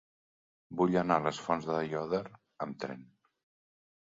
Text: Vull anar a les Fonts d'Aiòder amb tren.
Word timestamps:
Vull 0.79 0.95
anar 1.01 1.17
a 1.21 1.23
les 1.27 1.41
Fonts 1.49 1.67
d'Aiòder 1.73 2.23
amb 2.67 2.81
tren. 2.87 3.05